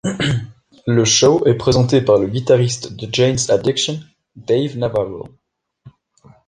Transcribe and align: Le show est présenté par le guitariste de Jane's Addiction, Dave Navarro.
Le 0.87 1.05
show 1.05 1.45
est 1.45 1.53
présenté 1.57 2.01
par 2.01 2.17
le 2.17 2.25
guitariste 2.25 2.93
de 2.93 3.07
Jane's 3.13 3.51
Addiction, 3.51 3.99
Dave 4.35 4.75
Navarro. 4.75 5.29